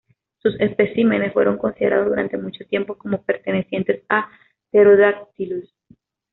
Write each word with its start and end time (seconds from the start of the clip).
Sus 0.39 0.59
especímenes 0.59 1.31
fueron 1.31 1.59
considerados 1.59 2.09
durante 2.09 2.35
mucho 2.35 2.65
tiempo 2.65 2.97
como 2.97 3.21
pertenecientes 3.21 4.01
a 4.09 4.27
"Pterodactylus". 4.71 5.71